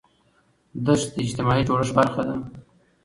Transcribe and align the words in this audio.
دښتې 0.85 1.11
د 1.21 1.25
اجتماعي 1.25 1.63
جوړښت 1.67 1.93
برخه 1.97 2.21
ده. 2.27 2.35